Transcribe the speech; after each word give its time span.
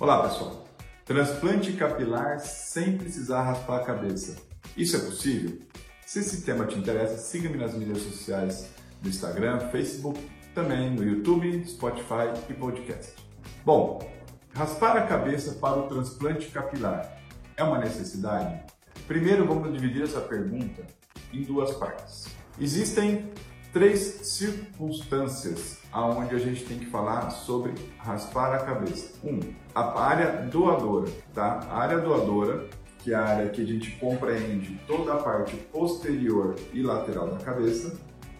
Olá 0.00 0.22
pessoal! 0.22 0.64
Transplante 1.04 1.72
capilar 1.72 2.38
sem 2.38 2.96
precisar 2.96 3.42
raspar 3.42 3.80
a 3.80 3.84
cabeça. 3.84 4.36
Isso 4.76 4.94
é 4.94 5.00
possível? 5.00 5.58
Se 6.06 6.20
esse 6.20 6.42
tema 6.42 6.66
te 6.66 6.78
interessa, 6.78 7.16
siga-me 7.16 7.56
nas 7.56 7.74
mídias 7.74 8.02
sociais 8.02 8.70
do 9.02 9.08
Instagram, 9.08 9.58
Facebook, 9.70 10.20
também 10.54 10.88
no 10.88 11.02
YouTube, 11.02 11.64
Spotify 11.66 12.30
e 12.48 12.54
podcast. 12.54 13.12
Bom, 13.64 14.08
raspar 14.54 14.96
a 14.98 15.04
cabeça 15.04 15.54
para 15.54 15.80
o 15.80 15.88
transplante 15.88 16.46
capilar 16.46 17.20
é 17.56 17.64
uma 17.64 17.78
necessidade? 17.78 18.62
Primeiro 19.08 19.48
vamos 19.48 19.72
dividir 19.72 20.04
essa 20.04 20.20
pergunta 20.20 20.86
em 21.32 21.42
duas 21.42 21.72
partes. 21.72 22.28
Existem 22.60 23.32
três 23.72 24.00
circunstâncias 24.22 25.78
aonde 25.92 26.34
a 26.34 26.38
gente 26.38 26.64
tem 26.64 26.78
que 26.78 26.86
falar 26.86 27.30
sobre 27.30 27.74
raspar 27.98 28.54
a 28.54 28.58
cabeça. 28.58 29.14
Um, 29.24 29.40
a 29.74 30.00
área 30.00 30.42
doadora, 30.46 31.10
tá? 31.34 31.60
A 31.70 31.78
área 31.78 31.98
doadora, 31.98 32.66
que 32.98 33.12
é 33.12 33.16
a 33.16 33.24
área 33.24 33.48
que 33.48 33.62
a 33.62 33.66
gente 33.66 33.92
compreende 33.92 34.80
toda 34.86 35.14
a 35.14 35.16
parte 35.16 35.56
posterior 35.56 36.56
e 36.72 36.82
lateral 36.82 37.28
da 37.28 37.38
cabeça. 37.38 37.96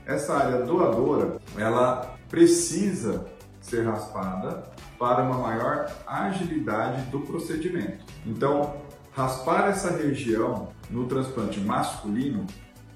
Essa 0.07 0.37
área 0.37 0.63
doadora, 0.63 1.39
ela 1.57 2.17
precisa 2.29 3.27
ser 3.61 3.85
raspada 3.85 4.65
para 4.99 5.23
uma 5.23 5.39
maior 5.39 5.91
agilidade 6.07 7.03
do 7.11 7.21
procedimento. 7.21 8.05
Então, 8.27 8.77
raspar 9.13 9.69
essa 9.69 9.91
região 9.91 10.69
no 10.91 11.07
transplante 11.07 11.61
masculino 11.61 12.47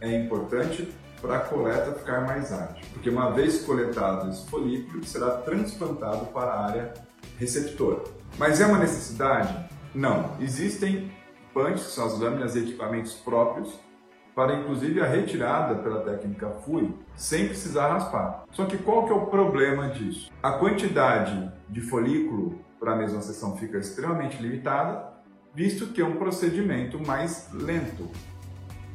é 0.01 0.19
importante 0.19 0.89
para 1.23 1.37
a 1.37 1.41
coleta 1.41 1.93
ficar 1.93 2.23
mais 2.23 2.53
ágil, 2.53 2.85
porque 2.93 3.09
uma 3.09 3.31
vez 3.31 3.63
coletado 3.65 4.29
esse 4.29 4.45
folículo, 4.51 5.05
será 5.05 5.31
transplantado 5.31 6.27
para 6.27 6.51
a 6.51 6.65
área 6.67 6.95
receptora. 7.39 8.03
Mas 8.37 8.61
é 8.61 8.67
uma 8.67 8.79
necessidade? 8.79 9.57
Não. 9.95 10.37
Existem 10.41 11.13
punches, 11.55 11.87
que 11.87 11.93
são 11.93 12.07
as 12.07 12.19
lâminas 12.19 12.57
e 12.57 12.61
equipamentos 12.61 13.15
próprios, 13.15 13.73
para 14.35 14.55
inclusive 14.55 15.01
a 15.01 15.07
retirada 15.07 15.77
pela 15.77 16.01
técnica 16.01 16.51
FUI, 16.51 16.93
sem 17.15 17.47
precisar 17.47 17.93
raspar. 17.93 18.45
Só 18.51 18.65
que 18.65 18.79
qual 18.79 19.05
que 19.05 19.13
é 19.13 19.15
o 19.15 19.27
problema 19.27 19.91
disso? 19.91 20.31
A 20.43 20.53
quantidade 20.53 21.53
de 21.69 21.83
folículo 21.83 22.59
para 22.81 22.95
a 22.95 22.97
mesma 22.97 23.21
sessão 23.21 23.57
fica 23.57 23.79
extremamente 23.79 24.43
limitada, 24.43 25.13
visto 25.55 25.89
que 25.89 26.01
é 26.01 26.05
um 26.05 26.17
procedimento 26.17 26.99
mais 27.07 27.49
lento. 27.53 28.11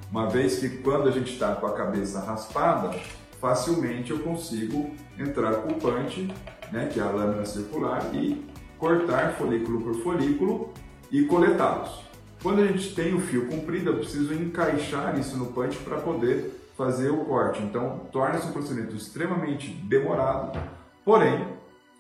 Uma 0.09 0.30
vez 0.30 0.59
que 0.59 0.69
quando 0.69 1.09
a 1.09 1.11
gente 1.11 1.33
está 1.33 1.53
com 1.55 1.67
a 1.67 1.73
cabeça 1.73 2.22
raspada, 2.22 2.97
facilmente 3.41 4.11
eu 4.11 4.19
consigo 4.19 4.95
entrar 5.19 5.55
com 5.55 5.73
punch, 5.73 6.33
né, 6.72 6.89
que 6.91 6.99
é 6.99 7.03
a 7.03 7.09
lâmina 7.09 7.45
circular, 7.45 8.09
e 8.14 8.45
cortar 8.77 9.33
folículo 9.33 9.81
por 9.81 9.95
folículo 10.02 10.73
e 11.11 11.23
coletá-los. 11.23 12.02
Quando 12.41 12.61
a 12.61 12.67
gente 12.67 12.95
tem 12.95 13.14
o 13.14 13.19
fio 13.19 13.47
comprido, 13.47 13.89
eu 13.89 13.97
preciso 13.97 14.33
encaixar 14.33 15.19
isso 15.19 15.36
no 15.38 15.47
punch 15.47 15.77
para 15.80 15.97
poder 15.97 16.71
fazer 16.77 17.09
o 17.09 17.25
corte. 17.25 17.61
Então, 17.61 18.08
torna-se 18.11 18.47
um 18.47 18.53
procedimento 18.53 18.95
extremamente 18.95 19.67
demorado, 19.67 20.58
porém, 21.03 21.47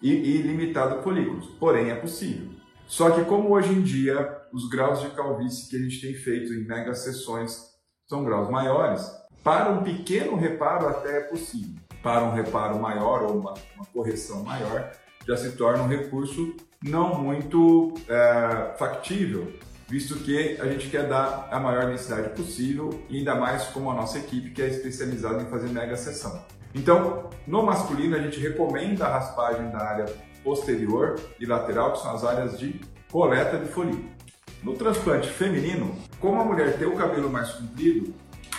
e, 0.01 0.11
e 0.11 0.41
limitado 0.43 0.95
a 0.95 1.01
folículos. 1.01 1.47
Porém, 1.59 1.89
é 1.89 1.95
possível. 1.95 2.49
Só 2.85 3.09
que 3.09 3.25
como 3.25 3.51
hoje 3.51 3.73
em 3.73 3.81
dia 3.81 4.37
os 4.53 4.69
graus 4.69 5.01
de 5.01 5.09
calvície 5.09 5.69
que 5.69 5.75
a 5.75 5.79
gente 5.79 5.99
tem 5.99 6.13
feito 6.13 6.53
em 6.53 6.65
mega 6.65 6.93
sessões 6.93 7.76
são 8.07 8.23
graus 8.23 8.49
maiores, 8.49 9.11
para 9.43 9.69
um 9.69 9.83
pequeno 9.83 10.35
reparo 10.35 10.87
até 10.87 11.17
é 11.17 11.21
possível. 11.21 11.75
Para 12.01 12.23
um 12.23 12.33
reparo 12.33 12.79
maior 12.79 13.23
ou 13.23 13.39
uma, 13.39 13.53
uma 13.75 13.85
correção 13.93 14.43
maior, 14.43 14.91
já 15.27 15.35
se 15.35 15.51
torna 15.51 15.83
um 15.83 15.87
recurso 15.87 16.55
não 16.81 17.21
muito 17.21 17.93
é, 18.07 18.75
factível, 18.77 19.51
visto 19.89 20.15
que 20.19 20.57
a 20.61 20.65
gente 20.67 20.89
quer 20.89 21.07
dar 21.07 21.49
a 21.51 21.59
maior 21.59 21.87
densidade 21.87 22.29
possível, 22.29 22.89
ainda 23.09 23.35
mais 23.35 23.65
como 23.65 23.91
a 23.91 23.93
nossa 23.93 24.19
equipe 24.19 24.51
que 24.51 24.61
é 24.61 24.67
especializada 24.67 25.41
em 25.41 25.47
fazer 25.47 25.69
mega 25.69 25.97
sessão. 25.97 26.41
Então, 26.73 27.29
no 27.45 27.63
masculino, 27.63 28.15
a 28.15 28.19
gente 28.19 28.39
recomenda 28.39 29.05
a 29.05 29.13
raspagem 29.13 29.69
da 29.69 29.79
área 29.79 30.05
posterior 30.43 31.19
e 31.39 31.45
lateral, 31.45 31.93
que 31.93 31.99
são 31.99 32.11
as 32.11 32.23
áreas 32.23 32.57
de 32.57 32.79
coleta 33.11 33.57
de 33.57 33.65
folículo. 33.65 34.16
No 34.63 34.73
transplante 34.73 35.29
feminino, 35.29 35.95
como 36.19 36.41
a 36.41 36.43
mulher 36.43 36.77
tem 36.77 36.87
o 36.87 36.95
cabelo 36.95 37.29
mais 37.29 37.51
comprido, 37.51 38.13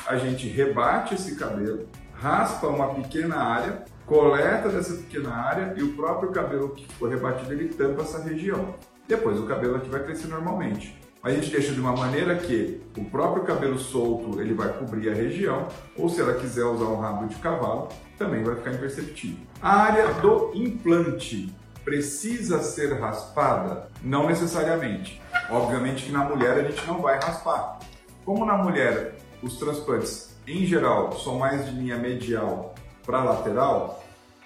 a 0.07 0.17
gente 0.17 0.49
rebate 0.49 1.15
esse 1.15 1.35
cabelo, 1.35 1.87
raspa 2.15 2.69
uma 2.69 2.95
pequena 2.95 3.37
área, 3.37 3.85
coleta 4.07 4.69
dessa 4.69 4.95
pequena 4.95 5.35
área 5.35 5.75
e 5.77 5.83
o 5.83 5.93
próprio 5.95 6.31
cabelo 6.31 6.71
que 6.71 6.87
foi 6.95 7.11
rebatido 7.11 7.53
ele 7.53 7.69
tampa 7.69 8.03
essa 8.03 8.23
região. 8.23 8.75
Depois 9.07 9.39
o 9.39 9.47
cabelo 9.47 9.77
aqui 9.77 9.89
vai 9.89 10.03
crescer 10.03 10.29
normalmente. 10.29 10.99
A 11.23 11.31
gente 11.31 11.51
deixa 11.51 11.73
de 11.73 11.81
uma 11.81 11.93
maneira 11.93 12.37
que 12.37 12.81
o 12.97 13.05
próprio 13.05 13.43
cabelo 13.43 13.79
solto 13.79 14.41
ele 14.41 14.55
vai 14.55 14.73
cobrir 14.73 15.11
a 15.11 15.15
região, 15.15 15.67
ou 15.97 16.09
se 16.09 16.21
ela 16.21 16.35
quiser 16.35 16.65
usar 16.65 16.85
um 16.85 17.01
rabo 17.01 17.27
de 17.27 17.35
cavalo, 17.37 17.89
também 18.17 18.45
vai 18.45 18.55
ficar 18.55 18.73
imperceptível. 18.73 19.39
A 19.61 19.83
área 19.83 20.13
do 20.15 20.53
implante 20.55 21.53
precisa 21.85 22.63
ser 22.63 22.93
raspada? 23.01 23.89
Não 24.03 24.29
necessariamente. 24.29 25.21
Obviamente 25.51 26.05
que 26.05 26.13
na 26.13 26.25
mulher 26.25 26.59
a 26.59 26.63
gente 26.63 26.87
não 26.87 27.01
vai 27.01 27.17
raspar. 27.17 27.79
Como 28.25 28.45
na 28.45 28.57
mulher 28.57 29.17
os 29.43 29.57
transplantes 29.57 30.37
em 30.47 30.67
geral 30.67 31.13
são 31.13 31.39
mais 31.39 31.67
de 31.67 31.73
linha 31.73 31.97
medial 31.97 32.75
para 33.05 33.25
lateral, 33.25 34.03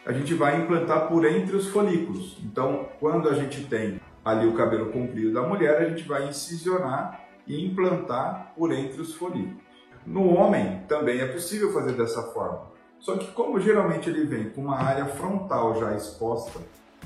a 0.06 0.12
gente 0.12 0.34
vai 0.34 0.60
implantar 0.60 1.08
por 1.08 1.24
entre 1.24 1.56
os 1.56 1.68
folículos. 1.68 2.36
Então, 2.42 2.88
quando 3.00 3.28
a 3.28 3.34
gente 3.34 3.64
tem 3.64 4.00
ali 4.24 4.46
o 4.46 4.54
cabelo 4.54 4.92
comprido 4.92 5.32
da 5.32 5.42
mulher, 5.42 5.78
a 5.78 5.88
gente 5.88 6.06
vai 6.06 6.28
incisionar 6.28 7.20
e 7.46 7.66
implantar 7.66 8.52
por 8.56 8.72
entre 8.72 9.00
os 9.00 9.14
folículos. 9.14 9.62
No 10.06 10.34
homem 10.34 10.82
também 10.88 11.20
é 11.20 11.26
possível 11.26 11.72
fazer 11.72 11.92
dessa 11.92 12.22
forma. 12.32 12.70
Só 12.98 13.16
que 13.16 13.32
como 13.32 13.60
geralmente 13.60 14.08
ele 14.08 14.24
vem 14.24 14.50
com 14.50 14.62
uma 14.62 14.78
área 14.78 15.06
frontal 15.06 15.78
já 15.78 15.94
exposta, 15.94 16.60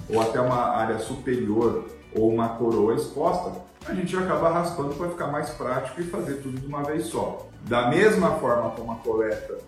ou 0.09 0.21
até 0.21 0.41
uma 0.41 0.77
área 0.77 0.99
superior 0.99 1.87
ou 2.15 2.33
uma 2.33 2.51
coroa 2.51 2.95
exposta, 2.95 3.53
a 3.87 3.95
gente 3.95 4.17
acaba 4.17 4.51
raspando 4.51 4.95
para 4.95 5.09
ficar 5.09 5.29
mais 5.29 5.51
prático 5.51 6.01
e 6.01 6.05
fazer 6.05 6.37
tudo 6.37 6.59
de 6.61 6.67
uma 6.67 6.83
vez 6.83 7.07
só. 7.07 7.47
Da 7.63 7.89
mesma 7.89 8.33
forma 8.33 8.71
como 8.71 8.93
a 8.93 8.97
coleta 8.97 9.59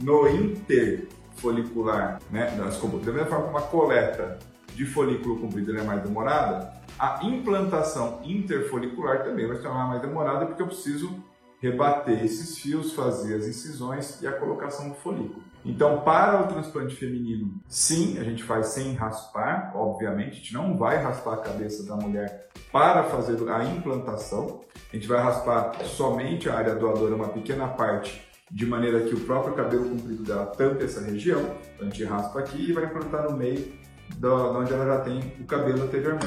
no 0.00 0.28
interfolicular, 0.28 2.18
né, 2.30 2.46
da 2.56 2.64
mesma 2.64 3.26
forma 3.26 3.44
como 3.44 3.58
a 3.58 3.62
coleta 3.62 4.38
de 4.74 4.86
folículo 4.86 5.38
comprido 5.38 5.76
é 5.76 5.82
mais 5.82 6.02
demorada, 6.02 6.72
a 6.98 7.20
implantação 7.24 8.20
interfolicular 8.24 9.22
também 9.24 9.46
vai 9.46 9.56
se 9.56 9.62
tornar 9.62 9.86
mais 9.88 10.00
demorada 10.00 10.46
porque 10.46 10.62
eu 10.62 10.66
preciso 10.66 11.22
rebater 11.62 12.24
esses 12.24 12.58
fios, 12.58 12.92
fazer 12.92 13.36
as 13.36 13.46
incisões 13.46 14.20
e 14.20 14.26
a 14.26 14.32
colocação 14.32 14.88
do 14.88 14.96
folículo. 14.96 15.44
Então, 15.64 16.00
para 16.00 16.42
o 16.42 16.48
transplante 16.48 16.96
feminino, 16.96 17.54
sim, 17.68 18.18
a 18.18 18.24
gente 18.24 18.42
faz 18.42 18.66
sem 18.66 18.94
raspar, 18.94 19.70
obviamente, 19.76 20.30
a 20.30 20.34
gente 20.34 20.54
não 20.54 20.76
vai 20.76 21.00
raspar 21.00 21.34
a 21.34 21.36
cabeça 21.36 21.86
da 21.86 21.94
mulher 21.94 22.48
para 22.72 23.04
fazer 23.04 23.38
a 23.48 23.64
implantação, 23.64 24.62
a 24.92 24.96
gente 24.96 25.06
vai 25.06 25.22
raspar 25.22 25.72
somente 25.84 26.50
a 26.50 26.56
área 26.56 26.74
doadora, 26.74 27.14
uma 27.14 27.28
pequena 27.28 27.68
parte, 27.68 28.26
de 28.50 28.66
maneira 28.66 29.00
que 29.02 29.14
o 29.14 29.20
próprio 29.20 29.54
cabelo 29.54 29.88
comprido 29.88 30.24
dela 30.24 30.46
tampe 30.46 30.82
essa 30.82 31.00
região, 31.00 31.40
então 31.74 31.86
a 31.86 31.90
gente 31.90 32.02
raspa 32.04 32.40
aqui 32.40 32.70
e 32.70 32.72
vai 32.72 32.86
implantar 32.86 33.30
no 33.30 33.36
meio 33.36 33.72
de 34.18 34.26
onde 34.26 34.72
ela 34.72 34.84
já 34.84 35.00
tem 35.00 35.20
o 35.40 35.44
cabelo 35.44 35.84
anteriormente. 35.84 36.26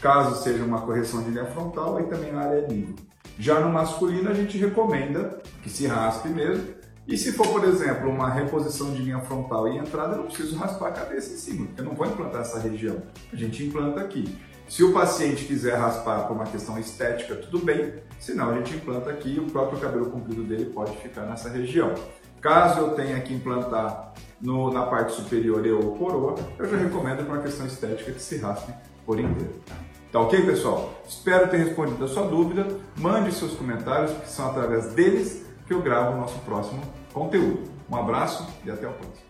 Caso 0.00 0.42
seja 0.42 0.64
uma 0.64 0.80
correção 0.82 1.24
de 1.24 1.30
linha 1.30 1.44
frontal, 1.46 1.96
aí 1.96 2.04
também 2.04 2.30
a 2.30 2.38
área 2.38 2.58
é 2.60 2.66
livre. 2.68 3.10
Já 3.40 3.58
no 3.58 3.72
masculino, 3.72 4.28
a 4.28 4.34
gente 4.34 4.58
recomenda 4.58 5.40
que 5.62 5.70
se 5.70 5.86
raspe 5.86 6.28
mesmo, 6.28 6.74
e 7.08 7.16
se 7.16 7.32
for, 7.32 7.46
por 7.48 7.64
exemplo, 7.64 8.10
uma 8.10 8.28
reposição 8.28 8.92
de 8.92 9.00
linha 9.00 9.18
frontal 9.20 9.66
e 9.66 9.78
entrada, 9.78 10.12
eu 10.12 10.18
não 10.18 10.26
preciso 10.26 10.58
raspar 10.58 10.88
a 10.88 10.92
cabeça 10.92 11.32
em 11.32 11.36
cima, 11.38 11.66
porque 11.66 11.80
eu 11.80 11.86
não 11.86 11.94
vou 11.94 12.06
implantar 12.06 12.42
essa 12.42 12.60
região. 12.60 12.98
A 13.32 13.36
gente 13.36 13.64
implanta 13.64 13.98
aqui. 14.02 14.38
Se 14.68 14.84
o 14.84 14.92
paciente 14.92 15.46
quiser 15.46 15.74
raspar 15.78 16.28
por 16.28 16.34
uma 16.34 16.44
questão 16.44 16.78
estética, 16.78 17.34
tudo 17.34 17.64
bem. 17.64 17.94
Se 18.18 18.34
não, 18.34 18.50
a 18.50 18.56
gente 18.56 18.76
implanta 18.76 19.08
aqui 19.08 19.36
e 19.36 19.40
o 19.40 19.46
próprio 19.46 19.80
cabelo 19.80 20.10
comprido 20.10 20.44
dele 20.44 20.66
pode 20.66 20.94
ficar 20.98 21.22
nessa 21.22 21.48
região. 21.48 21.94
Caso 22.42 22.80
eu 22.80 22.90
tenha 22.90 23.18
que 23.22 23.32
implantar 23.32 24.12
no, 24.38 24.70
na 24.70 24.84
parte 24.84 25.14
superior 25.14 25.64
e 25.64 25.72
ou 25.72 25.96
coroa, 25.96 26.34
eu 26.58 26.68
já 26.68 26.76
recomendo 26.76 27.24
por 27.24 27.36
uma 27.36 27.42
questão 27.42 27.66
estética 27.66 28.12
que 28.12 28.20
se 28.20 28.36
raspe 28.36 28.70
por 29.06 29.18
inteiro. 29.18 29.54
Tá 30.12 30.18
ok, 30.18 30.44
pessoal? 30.44 30.92
Espero 31.06 31.48
ter 31.48 31.58
respondido 31.58 32.04
a 32.04 32.08
sua 32.08 32.26
dúvida. 32.26 32.66
Mande 32.96 33.32
seus 33.32 33.54
comentários, 33.54 34.10
que 34.10 34.28
são 34.28 34.50
através 34.50 34.92
deles 34.92 35.46
que 35.68 35.72
eu 35.72 35.80
gravo 35.80 36.16
o 36.16 36.20
nosso 36.20 36.36
próximo 36.40 36.82
conteúdo. 37.12 37.70
Um 37.88 37.94
abraço 37.94 38.44
e 38.64 38.70
até 38.72 38.88
o 38.88 38.92
próximo. 38.92 39.29